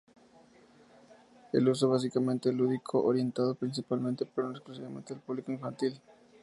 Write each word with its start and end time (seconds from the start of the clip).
El 1.53 1.69
uso 1.69 1.85
es 1.85 1.91
básicamente 1.91 2.51
lúdico, 2.51 3.03
orientado 3.03 3.53
principal 3.53 3.99
pero 4.33 4.49
no 4.49 4.55
exclusivamente 4.57 5.13
al 5.13 5.19
público 5.19 5.51
infantil. 5.51 6.01